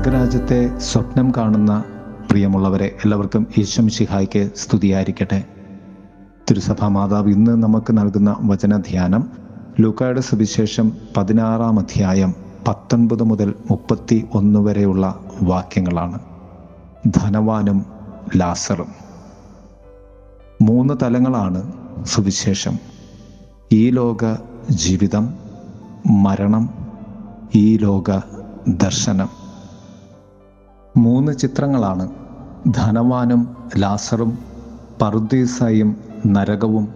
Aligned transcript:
സ്വർഗരാജ്യത്തെ 0.00 0.78
സ്വപ്നം 0.78 1.32
കാണുന്ന 1.36 1.84
പ്രിയമുള്ളവരെ 2.30 2.84
എല്ലാവർക്കും 2.86 3.46
ഈശ്വംശിഹായ്ക്ക് 3.58 4.50
സ്തുതിയായിരിക്കട്ടെ. 4.56 5.44
തിരുസഭാ 6.50 6.88
മാതാവ് 6.88 7.30
ഇന്ന് 7.30 7.50
നമുക്ക് 7.50 7.98
നൽകുന്ന 7.98 8.36
വചനധ്യാനം 8.40 9.28
ലൂക്കായുടെ 9.80 10.20
സുവിശേഷം 10.20 10.92
പതിനാറാം 11.16 11.78
അധ്യായം 11.78 12.34
പത്തൊൻപത് 12.68 13.22
മുതൽ 13.22 13.54
മുപ്പത്തി 13.70 14.28
ഒന്ന് 14.34 14.58
വരെയുള്ള 14.58 15.20
വാക്യങ്ങളാണ്. 15.42 16.18
ധനവാനും 17.06 17.86
ലാസറും. 18.36 18.88
മൂന്ന് 20.62 20.94
തലങ്ങളാണ് 21.02 21.72
സുവിശേഷം. 22.04 22.78
ഈ 23.72 23.90
ലോക 23.90 24.36
ജീവിതം 24.70 25.34
മരണം 26.06 26.74
ഈ 27.54 27.76
ലോക 27.76 28.20
ദർശനം. 28.68 29.39
മൂന്ന് 30.96 31.32
ചിത്രങ്ങളാണ്. 31.38 32.08
ധനവാനും 32.74 33.56
ലാസറും 33.78 34.38
പറുദീസയും 35.02 35.96
നരകവും 36.26 36.88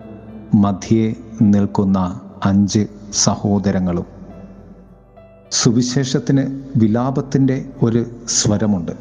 മധ്യേ 0.55 1.15
നിൽക്കുന്ന 1.43 2.21
അഞ്ച് 2.45 2.87
സഹോദരങ്ങളും. 3.13 4.05
സുവിശേഷത്തിന് 5.51 6.63
വിലാപത്തിന്റെ 6.77 7.65
ഒരു 7.83 8.07
സ്വരമുണ്ട്. 8.29 8.93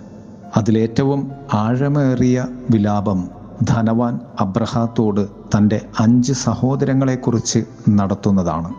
അതിലേറ്റവും 0.58 1.32
ആഴമേറിയ 1.54 2.46
വിലാപം 2.72 3.30
ധനവാൻ 3.64 4.20
അബ്രഹാത്തോട് 4.40 5.28
തന്റെ 5.58 5.82
അഞ്ച് 6.00 6.34
സഹോദരങ്ങളെക്കുറിച്ച് 6.34 7.66
നടത്തുന്നതാണ്. 7.90 8.74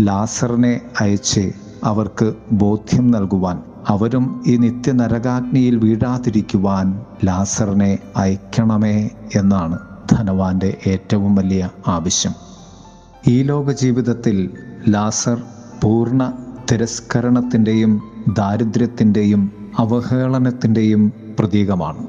ലാസറിനെ 0.00 0.80
അയച്ച് 1.00 1.52
അവർക്ക് 1.84 2.32
ബോധ്യം 2.52 3.10
നൽകുവാൻ 3.10 3.62
അവരും 3.88 4.42
ഈ 4.46 4.56
നിത്യനരകാഗ്നിയിൽ 4.56 5.76
വീഴാതിരിക്കുവാൻ 5.76 6.86
ലാസറിനെ 7.24 7.98
അയക്കണമേ 8.16 9.10
എന്നാണ് 9.34 9.78
ധനവാന്റെ 10.12 10.74
ഏറ്റവും 10.86 11.34
വലിയ 11.34 11.68
ആവശ്യം. 11.86 12.34
ഈ 13.28 13.42
ലോക 13.42 13.70
ജീവിതത്തിൽ 13.72 14.50
ലാസർ 14.88 15.42
പൂർണ 15.82 16.32
തിരസ്കരണത്തിന്റെയും 16.72 18.02
ദാരിദ്ര്യത്തിന്റെയും 18.38 19.52
അവഹേളനത്തിന്റെയും 19.78 21.12
പ്രതീകമാണ്. 21.38 22.06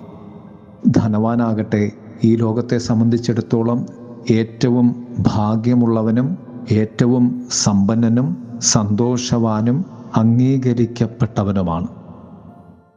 ധനവാനാകട്ടെ 0.87 1.91
ഈ 2.23 2.35
ലോകത്തെ 2.35 2.77
സംബന്ധിച്ചിടത്തോളം 2.77 3.85
ഏറ്റവും 4.31 5.07
ഭാഗ്യമുള്ളവനും 5.19 6.37
ഏറ്റവും 6.71 7.47
സമ്പന്നനും 7.51 8.37
സന്തോഷവാനും 8.59 9.96
അംഗീകരിക്കപ്പെട്ടവനുമാണ്. 10.15 11.87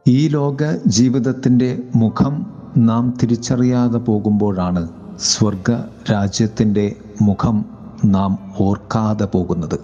ഈ 0.07 0.27
ലോക 0.27 0.63
ജീവിതത്തിന്റെ 0.87 1.79
മുഖം 1.95 2.45
നാം 2.77 3.13
തിരിച്ചറിയാതെ 3.23 3.97
പോകുമ്പോഴാണ് 3.97 4.89
സ്വർഗ 5.19 5.71
രാജ്യത്തിന്റെ 6.11 6.95
മുഖം 7.21 7.65
നാം 8.05 8.37
ഓർക്കാതെ 8.59 9.25
പോകുന്നത്. 9.25 9.79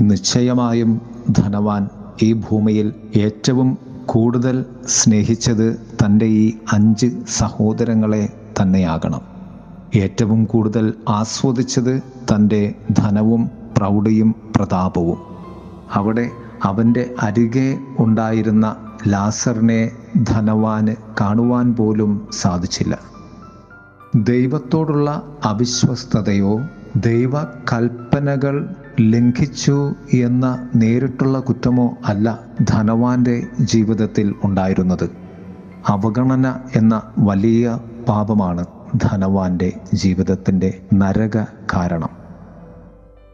നിശ്ചയമായും 0.00 1.00
ധനവാൻ 1.30 1.88
ഈ 2.22 2.32
ഭൂമിയിൽ 2.32 2.92
ഏറ്റവും 3.16 3.78
കൂടുതൽ 4.06 4.64
സ്നേഹിച്ചത് 4.86 5.80
തന്റെ 6.04 6.26
ഈ 6.26 6.52
അഞ്ച് 6.72 7.06
സഹോദരങ്ങളെ 7.28 8.28
തന്നെയാകണം. 8.60 9.20
ഏറ്റവും 9.96 10.44
കൂടുതൽ 10.44 10.94
ആസ്വദിച്ചത് 11.08 12.00
തന്റെ 12.00 12.74
ധനവും 12.90 13.50
പ്രൗഢിയും 13.78 14.34
പ്രതാപവും. 14.56 15.33
അവിടെ 15.92 16.30
അവന്റെ 16.62 17.10
അരികെ 17.22 17.78
ഉണ്ടായിരുന്ന 17.98 18.76
ലാസറിനെ 19.06 19.90
ധനവാന് 20.22 20.96
കാണുവാൻ 21.20 21.76
പോലും 21.76 22.28
സാധിച്ചില്ല. 22.32 22.98
ദൈവത്തോടുള്ള 24.16 25.22
അവിശ്വസ്തതയോ 25.44 26.60
ദൈവ 26.96 27.44
കൽപ്പനകൾ 27.44 28.74
ലംഘിച്ചു 29.00 29.94
എന്ന 30.12 30.68
നേരിട്ടുള്ള 30.74 31.40
കുറ്റമോ 31.40 31.96
അല്ല 32.04 32.40
ധനവാന്റെ 32.62 33.42
ജീവിതത്തിൽ 33.60 34.34
ഉണ്ടായിരുന്നത്. 34.44 35.10
അവഗണന 35.88 36.54
എന്ന 36.76 37.02
വലിയ 37.18 37.78
പാപമാണ് 38.08 38.64
ധനവാന്റെ 38.96 39.72
ജീവിതത്തിന്റെ 39.94 40.80
നരക 40.94 41.44
കാരണം. 41.44 42.23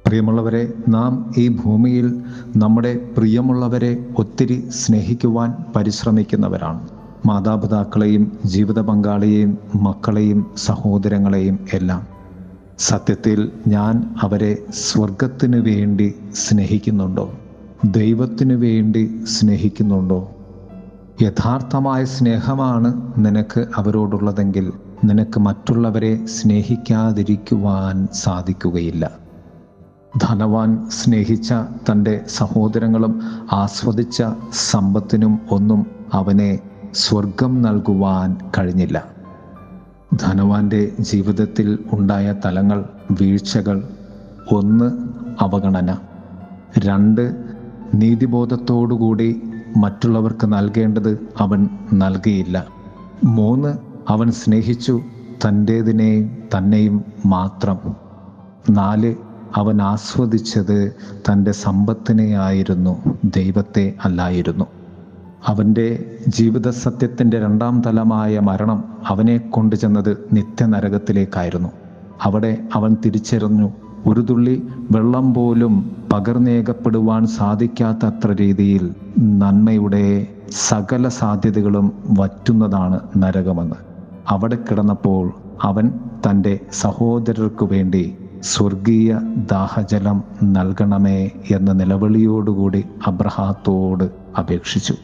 പ്രിയമുള്ളവരെ 0.06 0.72
നാം 0.88 1.32
ഈ 1.38 1.48
ഭൂമിയിൽ 1.48 2.20
നമ്മുടെ 2.56 3.10
പ്രിയമുള്ളവരെ 3.18 4.06
ഒത്തിരി 4.18 4.68
സ്നേഹിക്കുവാൻ 4.70 5.54
പരിശ്രമിക്കുന്നവരാണ്. 5.76 6.88
മാതാപിതാക്കളെയും 7.26 8.38
ജീവിത 8.44 8.80
പങ്കാളിയെയും 8.80 9.58
മക്കളെയും 9.74 10.46
സഹോദരങ്ങളെയും 10.56 11.58
എല്ലാം. 11.74 12.06
സത്യത്തിൽ 12.78 13.52
ഞാൻ 13.68 14.14
അവരെ 14.22 14.56
സ്വർഗത്തിനു 14.74 15.58
വേണ്ടി 15.58 16.14
സ്നേഹിക്കുന്നുണ്ടോ? 16.34 17.32
ദൈവത്തിനു 17.84 18.54
വേണ്ടി 18.54 19.20
സ്നേഹിക്കുന്നുണ്ടോ? 19.24 20.30
യഥാർത്ഥമായ 21.22 22.04
സ്നേഹമാണ് 22.04 23.12
നിനക്ക് 23.18 23.66
അവരോടുള്ളതെങ്കിൽ 23.76 24.72
നിനക്ക് 25.04 25.40
മറ്റുള്ളവരെ 25.40 26.26
സ്നേഹിക്കാതിരിക്കുവാൻ 26.26 28.08
സാധിക്കുകയില്ല. 28.14 29.19
ധനവാൻ 30.18 30.90
സ്നേഹിച്ച 30.90 31.52
തന്റെ 31.90 32.20
സഹോദരങ്ങളും 32.28 33.22
ആസ്വദിച്ച 33.52 34.22
സമ്പത്തിനും 34.52 35.40
ഒന്നും 35.50 35.86
അവനെ 36.12 36.58
സ്വർഗം 36.94 37.62
നൽകുവാൻ 37.62 38.36
കഴിഞ്ഞില്ല. 38.58 39.04
ധനവാന്റെ 40.16 40.92
ജീവിതത്തിൽ 41.00 41.78
ഉണ്ടായ 41.92 42.34
തലങ്ങൾ 42.44 42.84
വീഴ്ചകൾ 43.10 43.88
ഒന്ന് 44.52 44.90
അവഗണന. 45.40 45.98
രണ്ട് 46.78 47.36
നീതിബോധത്തോടുകൂടി 47.94 49.42
മറ്റുള്ളവർക്ക് 49.76 50.46
നൽകേണ്ടത് 50.46 51.18
അവൻ 51.38 51.68
നൽകിയില്ല. 51.92 52.66
മൂന്ന് 53.24 53.78
അവൻ 54.08 54.30
സ്നേഹിച്ചു 54.30 55.00
തന്റേതിനെയും 55.46 56.38
തന്നെയും 56.56 57.04
മാത്രം. 57.26 57.78
നാല് 58.70 59.14
അവൻ 59.56 59.82
ആസ്വദിച്ചത് 59.82 60.92
തന്റെ 61.14 61.52
സമ്പത്തിനെയായിരുന്നു 61.52 63.18
ദൈവത്തെ 63.24 63.94
അല്ലായിരുന്നു. 64.04 64.64
അവന്റെ 65.46 66.16
ജീവിത 66.28 66.70
സത്യത്തിന്റെ 66.70 67.40
രണ്ടാം 67.40 67.82
തലമായ 67.82 68.38
മരണം 68.38 68.84
അവനെ 69.06 69.38
കൊണ്ടുചെന്നത് 69.38 70.18
നിത്യനരകത്തിലേക്കായിരുന്നു. 70.32 71.68
അവിടെ 72.22 72.58
അവൻ 72.74 72.96
തിരിച്ചറിഞ്ഞു 73.04 73.70
ഒരു 74.06 74.20
തുള്ളി 74.20 74.62
വെള്ളം 74.90 75.34
പോലും 75.34 75.96
പകർന്നേകപ്പെടുവാൻ 76.12 77.26
സാധിക്കാത്തത്ര 77.26 78.32
രീതിയിൽ 78.32 78.94
നന്മയുടെ 79.18 80.26
സകല 80.50 81.08
സാധ്യതകളും 81.08 81.92
വറ്റുന്നതാണ് 82.18 83.00
നരകമെന്ന്. 83.16 83.74
അവിടെ 84.28 84.56
കിടന്നപ്പോൾ 84.56 85.32
അവൻ 85.62 85.92
തന്റെ 86.26 86.60
സഹോദരർക്കു 86.72 87.66
വേണ്ടി 87.66 88.16
സ്വർഗീയ 88.42 89.18
ദാഹജലം 89.50 90.22
നൽകണമേ 90.42 91.30
എന്ന 91.50 91.72
നിലവിളിയോടുകൂടി 91.72 92.84
അബ്രഹാത്തോട് 93.06 94.10
അപേക്ഷിച്ചു. 94.38 94.94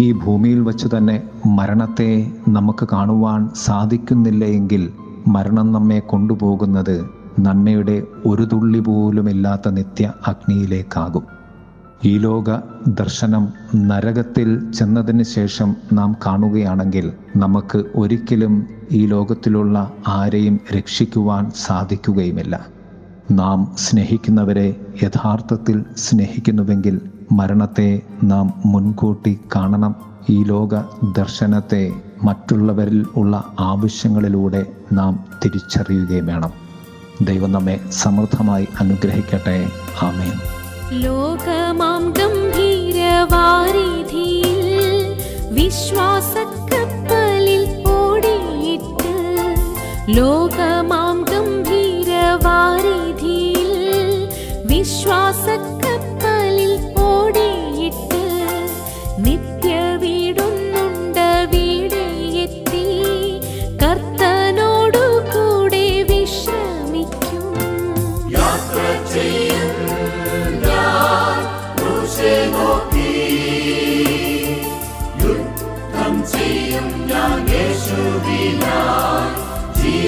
ഈ 0.00 0.12
ഭൂമിയിൽ 0.12 0.60
വച്ചു 0.60 0.88
തന്നെ 0.96 1.22
മരണത്തെ 1.46 2.32
നമുക്ക് 2.48 2.88
കാണുവാൻ 2.92 3.48
സാധിക്കുന്നില്ലെങ്കിൽ 3.56 4.92
മരണം 5.26 5.72
നമ്മെ 5.72 5.98
കൊണ്ടുപോകുന്നത് 5.98 7.04
നന്മയുടെ 7.40 8.02
ഒരു 8.26 8.42
തുള്ളി 8.42 8.78
പോലുമില്ലാത്ത 8.78 9.68
നിത്യ 9.68 10.12
അഗ്നിയിലേക്കാകും. 10.26 11.41
ഈ 12.04 12.18
ലോക 12.18 12.56
ദർശനം 12.88 13.52
നരകത്തിൽ 13.76 14.72
ചെന്നതിന് 14.72 15.22
ശേഷം 15.22 15.76
നാം 15.92 16.16
കാണുകയാണെങ്കിൽ 16.26 17.12
നമുക്ക് 17.36 17.84
ഒരിക്കലും 17.94 18.66
ഈ 18.92 19.06
ലോകത്തിലുള്ള 19.06 19.92
ആരെയും 20.08 20.60
രക്ഷിക്കുവാൻ 20.76 21.50
സാധിക്കുകയുമില്ല. 21.66 22.66
നാം 23.30 23.74
സ്നേഹിക്കുന്നവരെ 23.78 24.76
യഥാർത്ഥത്തിൽ 25.02 25.84
സ്നേഹിക്കുന്നുവെങ്കിൽ 25.96 27.00
മരണത്തെ 27.32 28.02
നാം 28.24 28.54
മുൻകൂട്ടി 28.66 29.38
കാണണം. 29.56 29.94
ഈ 30.30 30.44
ലോക 30.44 30.80
ദർശനത്തെ 31.18 31.92
മറ്റുള്ളവരിൽ 32.24 33.06
ഉള്ള 33.16 33.44
ആവശ്യങ്ങളിലൂടെ 33.60 34.66
നാം 34.92 35.24
തിരിച്ചറിയുകയും 35.44 36.26
വേണം. 36.26 36.50
ദൈവം 37.22 37.52
നമ്മെ 37.52 37.80
സമൃദ്ധമായി 37.92 38.68
അനുഗ്രഹിക്കട്ടെ. 38.80 39.68
ആമേൻ. 40.02 40.51
लोकमां 41.00 42.02
गम्भीरवारिधिल् 42.16 43.22
विश्वासकप्पलिल् 45.58 46.66
ओडियिट्टु 47.92 49.12
लोकमा 50.18 51.01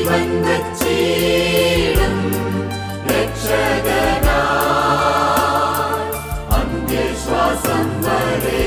ജീവൻ 0.05 0.31
വച്ചിടും 0.47 2.17
രക്ഷകനാ. 3.09 4.41
അന്ത്യശ്വാസം 6.57 7.87
വരെ 8.05 8.64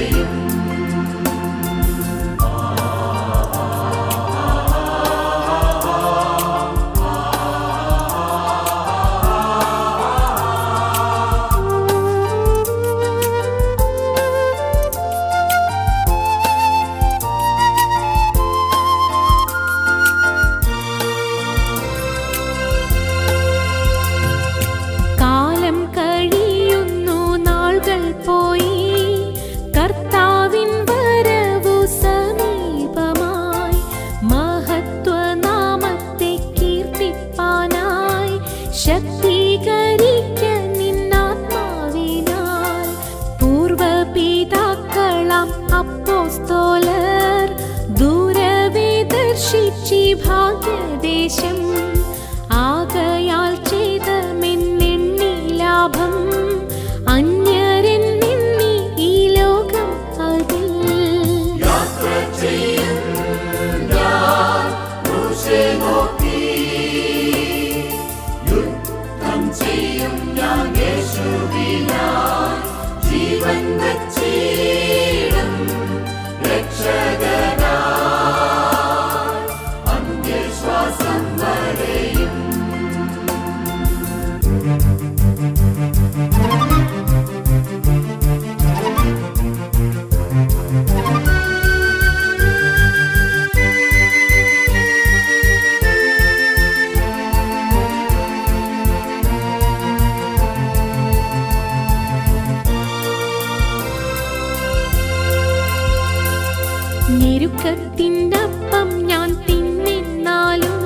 ഞെരുക്കത്തിനപ്പം 107.50 108.90
ഞാൻ 109.08 109.30
തിന്നെന്നാലും 109.46 110.80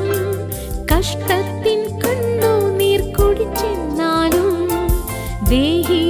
കഷ്ടത്തിൻ 0.92 1.80
കണ്ണുനീർ 2.04 3.02
കുടിച്ചെന്നാലും 3.16 4.52
ദേഹി 5.50 6.02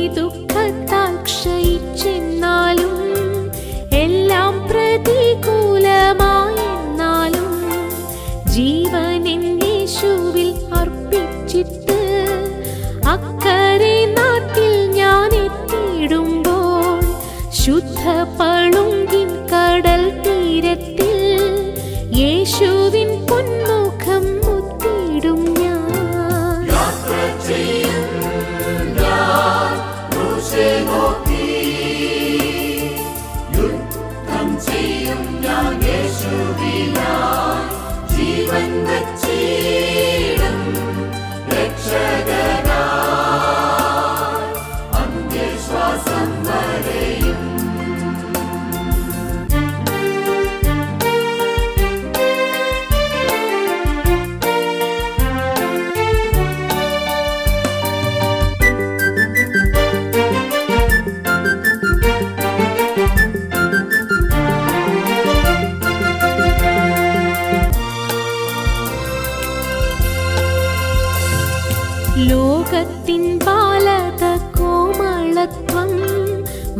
ലോകത്തിൻ 72.29 73.25
ബാലത 73.45 74.23
കോമളത്വം 74.57 75.91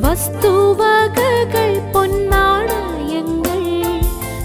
വസ്തുവകകൾ 0.05 1.71
പൊന്മാണയങ്ങൾ 1.95 3.63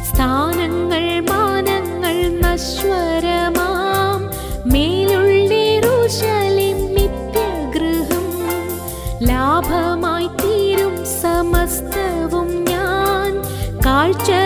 സ്ഥാനങ്ങൾ 0.09 1.05
മാനങ്ങൾ 1.29 2.15
നശ്വരമാം 2.43 4.21
മേലുള്ളേറുശലിൻ 4.73 5.79
നിത്യഗൃഹം 6.95 8.27
ലാഭമായി 9.29 10.29
തീരും 10.41 10.95
സമസ്തവും 11.19 12.49
ഞാൻ 12.71 13.31
കാഴ്ചയായി 13.87 14.44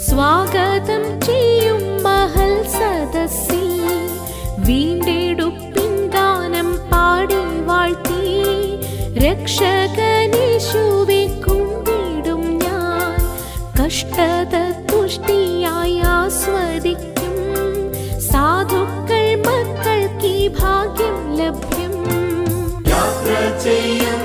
സ്വാഗതം 0.00 1.20
ചെയ്യും 1.20 2.02
മഹൽ 2.02 2.62
സദസ്സിൽ. 2.62 3.82
വീണ്ടെടുപ്പിൻ 4.58 6.06
ഗാനം 6.06 6.78
പാടി 6.92 7.60
വാഴ്ത്തി. 7.60 8.44
രക്ഷകനേശുവെ 9.18 11.42
കുമ്പിടും 11.48 12.58
ഞാൻ. 12.58 13.16
കഷ്ടത 13.84 14.92
തുഷ്ടിയായി 14.92 15.98
ആസ്വദിക്കും. 15.98 17.36
സാധുക്കൾ 18.20 19.34
മക്കൾക്ക് 19.34 20.52
ഭാഗ്യം 20.60 21.36
ലഭ്യം. 21.36 21.92
ചെയ്യും 23.64 24.22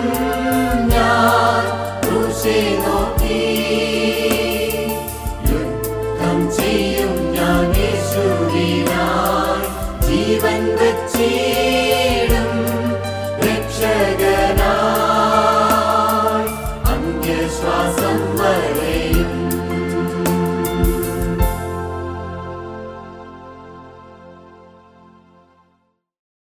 ജീവൻ 10.08 10.64
വെച്ചേ 10.80 11.57